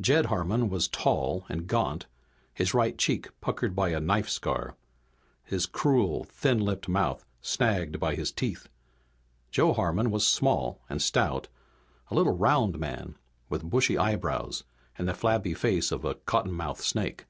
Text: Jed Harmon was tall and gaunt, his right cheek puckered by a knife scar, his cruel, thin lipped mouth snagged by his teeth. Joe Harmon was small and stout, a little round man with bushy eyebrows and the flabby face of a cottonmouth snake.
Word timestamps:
Jed 0.00 0.24
Harmon 0.32 0.70
was 0.70 0.88
tall 0.88 1.44
and 1.50 1.66
gaunt, 1.66 2.06
his 2.54 2.72
right 2.72 2.96
cheek 2.96 3.28
puckered 3.42 3.76
by 3.76 3.90
a 3.90 4.00
knife 4.00 4.30
scar, 4.30 4.76
his 5.44 5.66
cruel, 5.66 6.24
thin 6.26 6.58
lipped 6.58 6.88
mouth 6.88 7.26
snagged 7.42 8.00
by 8.00 8.14
his 8.14 8.32
teeth. 8.32 8.70
Joe 9.50 9.74
Harmon 9.74 10.10
was 10.10 10.26
small 10.26 10.80
and 10.88 11.02
stout, 11.02 11.48
a 12.10 12.14
little 12.14 12.32
round 12.34 12.78
man 12.78 13.18
with 13.50 13.62
bushy 13.68 13.98
eyebrows 13.98 14.64
and 14.96 15.06
the 15.06 15.12
flabby 15.12 15.52
face 15.52 15.92
of 15.92 16.02
a 16.06 16.14
cottonmouth 16.14 16.80
snake. 16.80 17.26